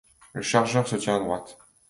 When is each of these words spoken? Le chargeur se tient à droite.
Le 0.33 0.41
chargeur 0.41 0.87
se 0.87 0.95
tient 0.95 1.17
à 1.17 1.19
droite. 1.19 1.59